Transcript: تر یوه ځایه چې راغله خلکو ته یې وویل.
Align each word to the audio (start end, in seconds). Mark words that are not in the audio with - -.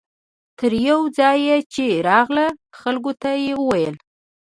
تر 0.57 0.71
یوه 0.87 1.07
ځایه 1.19 1.57
چې 1.73 1.85
راغله 2.09 2.45
خلکو 2.81 3.11
ته 3.21 3.29
یې 3.43 3.53
وویل. 3.59 3.95